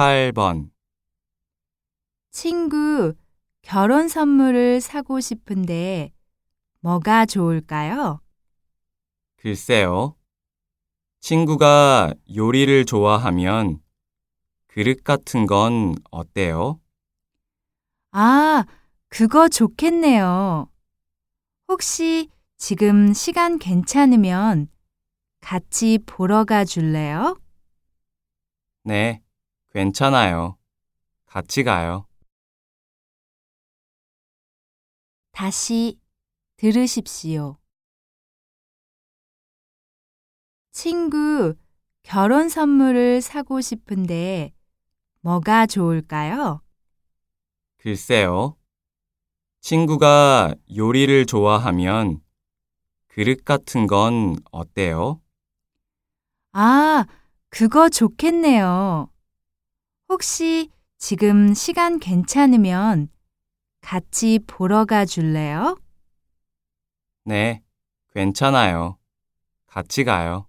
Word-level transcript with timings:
18번. 0.00 0.70
친구 2.30 3.14
결혼 3.62 4.08
선물을 4.08 4.82
사고 4.82 5.20
싶은데 5.20 6.12
뭐가 6.80 7.24
좋을까요? 7.24 8.20
글쎄요. 9.36 10.14
친구가 11.20 12.12
요리를 12.34 12.84
좋아하면 12.84 13.80
그릇 14.66 15.02
같은 15.02 15.46
건 15.46 15.94
어때요? 16.10 16.78
아, 18.12 18.66
그거 19.08 19.48
좋겠네요. 19.48 20.70
혹시 21.68 22.28
지금 22.58 23.14
시간 23.14 23.58
괜찮으면 23.58 24.68
같이 25.40 25.98
보러 26.04 26.44
가 26.44 26.66
줄래요? 26.66 27.40
네, 28.84 29.22
괜찮아요. 29.70 30.56
같이 31.26 31.62
가요. 31.64 32.06
다시 35.32 35.98
들으십시오. 36.56 37.58
친구 40.72 41.54
결혼 42.02 42.48
선물을 42.48 43.20
사고 43.20 43.60
싶은데 43.60 44.54
뭐가 45.20 45.66
좋을까요? 45.66 46.62
글쎄요. 47.78 48.56
친구가 49.60 50.54
요리를 50.74 51.26
좋아하면 51.26 52.20
그릇 53.08 53.44
같은 53.44 53.86
건 53.86 54.36
어때요? 54.52 55.20
아, 56.52 57.04
그거 57.50 57.88
좋겠네요. 57.88 59.10
혹시 60.08 60.70
지금 60.98 61.52
시간 61.54 61.98
괜찮으면 61.98 63.08
같이 63.80 64.38
보러 64.46 64.84
가 64.84 65.04
줄래요? 65.04 65.76
네, 67.24 67.62
괜찮아요. 68.14 68.98
같이 69.66 70.04
가요. 70.04 70.46